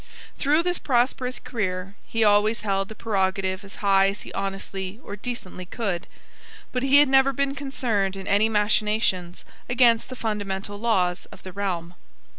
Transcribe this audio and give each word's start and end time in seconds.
Through 0.39 0.63
this 0.63 0.79
prosperous 0.79 1.37
career 1.37 1.93
he 2.07 2.21
had 2.21 2.25
always 2.25 2.61
held 2.61 2.89
the 2.89 2.95
prerogative 2.95 3.63
as 3.63 3.75
high 3.85 4.07
as 4.07 4.21
he 4.21 4.33
honestly 4.33 4.99
or 5.03 5.15
decently 5.15 5.67
could; 5.67 6.07
but 6.71 6.81
he 6.81 6.97
had 6.97 7.07
never 7.07 7.31
been 7.31 7.53
concerned 7.53 8.15
in 8.15 8.27
any 8.27 8.49
machinations 8.49 9.45
against 9.69 10.09
the 10.09 10.15
fundamental 10.15 10.79
laws 10.79 11.27
of 11.27 11.43
the 11.43 11.51
realm. 11.51 11.93